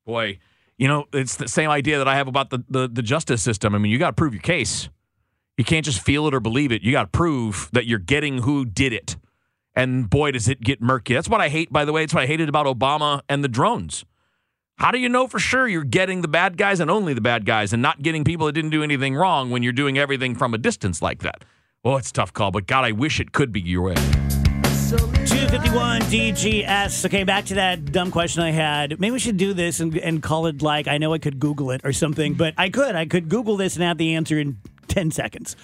[0.05, 0.37] boy,
[0.79, 3.75] you know, it's the same idea that I have about the, the, the justice system.
[3.75, 4.89] I mean, you got to prove your case.
[5.57, 6.81] You can't just feel it or believe it.
[6.83, 9.17] You got to prove that you're getting who did it.
[9.75, 11.13] And boy, does it get murky.
[11.13, 12.03] That's what I hate, by the way.
[12.03, 14.05] It's what I hated about Obama and the drones.
[14.77, 17.45] How do you know for sure you're getting the bad guys and only the bad
[17.45, 20.53] guys and not getting people that didn't do anything wrong when you're doing everything from
[20.53, 21.43] a distance like that?
[21.83, 23.95] Well, it's tough call, but God, I wish it could be your way.
[25.49, 27.05] 251 DGS.
[27.07, 28.99] Okay, back to that dumb question I had.
[28.99, 31.71] Maybe we should do this and, and call it like, I know I could Google
[31.71, 32.93] it or something, but I could.
[32.95, 34.59] I could Google this and have the answer in
[34.89, 35.55] 10 seconds.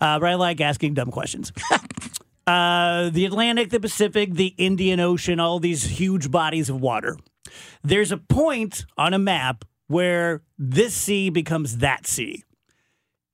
[0.00, 1.52] Uh, but I like asking dumb questions.
[2.46, 7.18] uh, the Atlantic, the Pacific, the Indian Ocean, all these huge bodies of water.
[7.82, 12.44] There's a point on a map where this sea becomes that sea.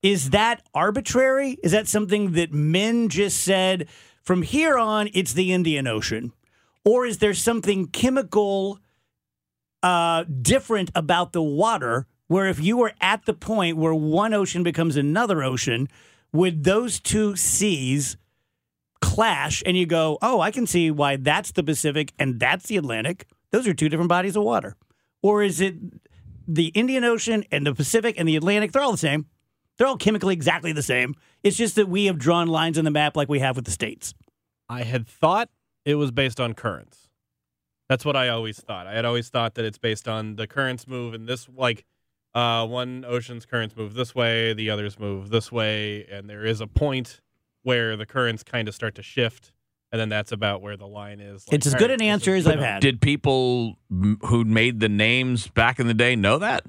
[0.03, 1.59] Is that arbitrary?
[1.63, 3.87] Is that something that men just said
[4.23, 6.33] from here on it's the Indian Ocean?
[6.85, 8.79] Or is there something chemical
[9.83, 14.63] uh, different about the water where if you were at the point where one ocean
[14.63, 15.89] becomes another ocean,
[16.33, 18.17] would those two seas
[19.01, 22.77] clash and you go, oh, I can see why that's the Pacific and that's the
[22.77, 23.27] Atlantic?
[23.51, 24.77] Those are two different bodies of water.
[25.23, 25.75] Or is it
[26.47, 28.73] the Indian Ocean and the Pacific and the Atlantic?
[28.73, 29.27] They're all the same.
[29.81, 31.15] They're all chemically exactly the same.
[31.43, 33.71] It's just that we have drawn lines on the map like we have with the
[33.71, 34.13] states.
[34.69, 35.49] I had thought
[35.87, 37.09] it was based on currents.
[37.89, 38.87] That's what I always thought.
[38.87, 41.87] I had always thought that it's based on the currents move and this like
[42.35, 46.61] uh, one ocean's currents move this way, the others move this way, and there is
[46.61, 47.23] a point
[47.63, 49.51] where the currents kind of start to shift,
[49.93, 51.49] and then that's about where the line is.
[51.49, 52.83] Like, It's as good an answer as I've had.
[52.83, 56.67] Did people m- who made the names back in the day know that?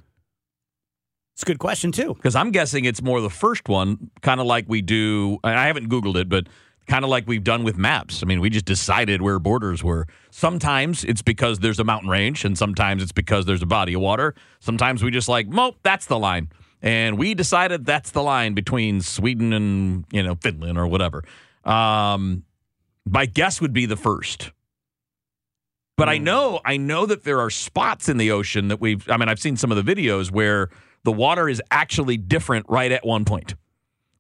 [1.42, 2.14] It's a good question, too.
[2.14, 5.40] Because I'm guessing it's more the first one, kind of like we do.
[5.44, 6.46] I haven't Googled it, but
[6.86, 8.22] kind of like we've done with maps.
[8.22, 10.06] I mean, we just decided where borders were.
[10.30, 14.02] Sometimes it's because there's a mountain range, and sometimes it's because there's a body of
[14.02, 14.36] water.
[14.60, 16.50] Sometimes we just like, nope, that's the line.
[16.84, 21.24] And we decided that's the line between Sweden and, you know, Finland or whatever.
[21.66, 22.44] Um,
[23.04, 24.52] my guess would be the first.
[25.98, 29.10] But I know, I know that there are spots in the ocean that we've.
[29.10, 30.70] I mean, I've seen some of the videos where
[31.04, 33.56] the water is actually different right at one point.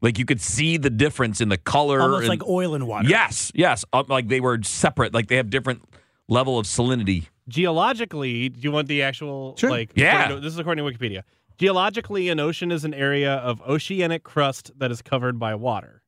[0.01, 3.07] Like you could see the difference in the color, Almost and- like oil and water.
[3.07, 5.13] Yes, yes, uh, like they were separate.
[5.13, 5.83] Like they have different
[6.27, 7.27] level of salinity.
[7.47, 9.69] Geologically, do you want the actual Sure.
[9.69, 9.91] like?
[9.95, 10.29] Yeah.
[10.29, 11.21] to- this is according to Wikipedia.
[11.59, 16.01] Geologically, an ocean is an area of oceanic crust that is covered by water.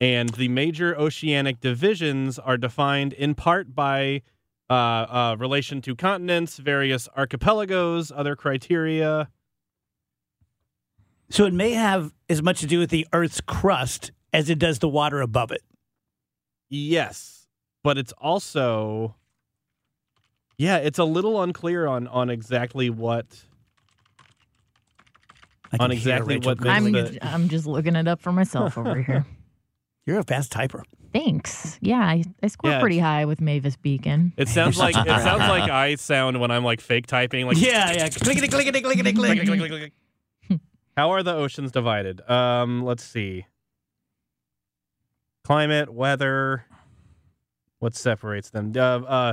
[0.00, 4.22] And the major oceanic divisions are defined in part by
[4.70, 9.28] uh, uh, relation to continents, various archipelagos, other criteria.
[11.30, 14.78] So it may have as much to do with the Earth's crust as it does
[14.80, 15.62] the water above it.
[16.70, 17.46] Yes.
[17.82, 19.14] but it's also
[20.56, 23.26] yeah, it's a little unclear on on exactly what
[25.78, 29.26] on exactly what I'm the I'm just looking it up for myself over here.
[30.06, 30.82] You're a fast typer.
[31.12, 31.78] Thanks.
[31.80, 34.32] Yeah, I, I score Yeah, pretty high with Mavis Beacon.
[34.36, 37.92] It sounds like it sounds like I sound when I'm like fake typing like Yeah,
[37.92, 38.08] yeah.
[38.08, 39.46] Clickety, clickety, clickety, click, click.
[39.46, 39.92] click, click, click, click.
[40.96, 42.28] How are the oceans divided?
[42.28, 43.46] Um, let's see.
[45.44, 46.66] Climate, weather.
[47.80, 48.72] What separates them?
[48.74, 49.32] Uh, uh,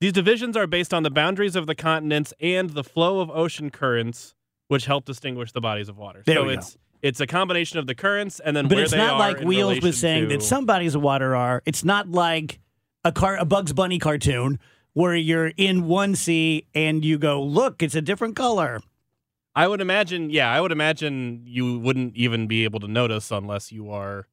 [0.00, 3.70] these divisions are based on the boundaries of the continents and the flow of ocean
[3.70, 4.34] currents,
[4.68, 6.22] which help distinguish the bodies of water.
[6.24, 6.60] There so we go.
[6.60, 9.98] it's it's a combination of the currents and then But it's not like Wheels was
[9.98, 11.62] saying to- that some bodies of water are.
[11.64, 12.60] It's not like
[13.04, 14.58] a car, a Bugs Bunny cartoon
[14.92, 18.82] where you're in one sea and you go, look, it's a different color.
[19.60, 23.70] I would imagine, yeah, I would imagine you wouldn't even be able to notice unless
[23.70, 24.26] you are.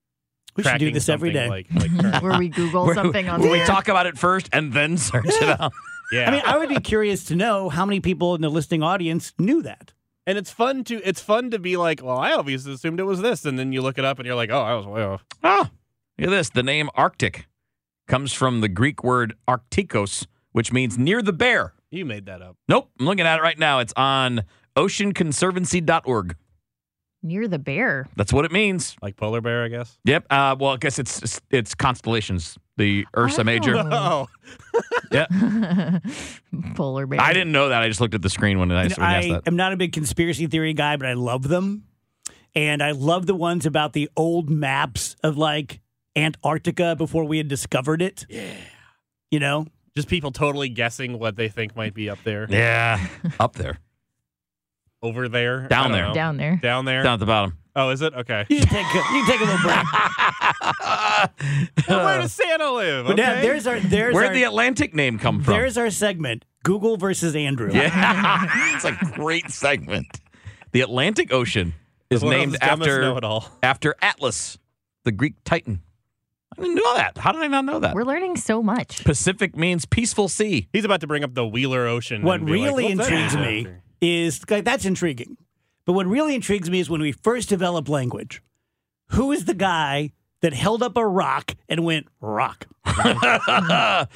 [0.55, 1.49] We should do tracking this every something.
[1.49, 2.21] Like, like.
[2.23, 3.67] Where we Google Where- something on where we there.
[3.67, 5.73] talk about it first and then search it out.
[6.13, 8.83] yeah, I mean, I would be curious to know how many people in the listening
[8.83, 9.91] audience knew that.
[10.25, 13.21] and it's fun to it's fun to be like, well, I obviously assumed it was
[13.21, 15.25] this, and then you look it up and you're like, oh, I was way off.
[15.43, 15.69] Oh,
[16.17, 16.49] look at this.
[16.49, 17.47] The name Arctic
[18.07, 21.73] comes from the Greek word arktikos, which means near the bear.
[21.91, 22.55] You made that up.
[22.67, 23.79] Nope, I'm looking at it right now.
[23.79, 24.43] It's on
[24.77, 26.35] oceanconservancy.org.
[27.23, 28.07] Near the bear.
[28.15, 28.95] That's what it means.
[29.01, 29.97] Like polar bear, I guess.
[30.05, 30.27] Yep.
[30.29, 32.57] Uh, well, I guess it's it's, it's constellations.
[32.77, 33.75] The Ursa Major.
[33.75, 34.27] Oh.
[35.11, 35.25] yeah.
[36.75, 37.19] Polar bear.
[37.19, 37.81] I didn't know that.
[37.81, 39.73] I just looked at the screen when I, You know, when you asked I'm not
[39.73, 41.85] a big conspiracy theory guy, but I love them.
[42.53, 45.81] And I love the ones about the old maps of like
[46.15, 48.27] Antarctica before we had discovered it.
[48.29, 48.53] Yeah.
[49.31, 49.65] You know?
[49.97, 53.03] just people totally guessing what they think might be up there, Yeah,
[53.39, 53.79] up there,
[55.01, 56.07] over there, Down there.
[56.07, 56.13] know.
[56.13, 56.59] Down there.
[56.61, 57.03] down there.
[57.03, 57.57] down at the bottom.
[57.75, 58.45] Oh, is it okay?
[58.49, 59.77] You can take a, you can take a little break.
[61.87, 63.07] Well, where does Santa live?
[63.07, 65.53] But now there's our there's Where'd the Atlantic name come from?
[65.53, 66.45] there's our segment.
[66.63, 67.69] Google versus Andrew.
[67.73, 70.19] yeah, it's a great segment.
[70.71, 71.73] The Atlantic Ocean
[72.09, 73.49] is One named after know-it-all.
[73.63, 74.57] after Atlas,
[75.05, 75.81] the Greek Titan.
[76.57, 77.17] I didn't know that.
[77.17, 77.95] How did I not know that?
[77.95, 79.03] We're learning so much.
[79.05, 80.67] Pacific means peaceful sea.
[80.73, 82.21] He's about to bring up the Wheeler Ocean.
[82.23, 83.67] What and be like, really intrigues me
[84.01, 85.37] is like, that's intriguing.
[85.85, 88.41] But what really intrigues me is when we first developed language.
[89.11, 92.65] Who is the guy that held up a rock and went rock?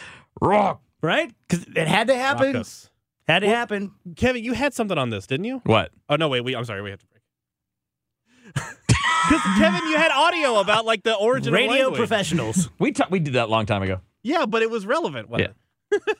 [0.41, 0.81] Rock.
[1.01, 1.31] Right?
[1.47, 2.53] Because it had to happen.
[2.53, 2.89] Raucous.
[3.27, 3.91] Had to happen.
[4.15, 5.61] Kevin, you had something on this, didn't you?
[5.65, 5.91] What?
[6.09, 6.55] Oh no, wait, we.
[6.55, 7.21] I'm sorry, we have to break.
[9.29, 11.97] Because Kevin, you had audio about like the origin Radio of language.
[11.97, 12.69] professionals.
[12.79, 14.01] We ta- we did that a long time ago.
[14.23, 15.29] Yeah, but it was relevant.
[15.29, 15.53] wasn't
[15.91, 15.97] Yeah.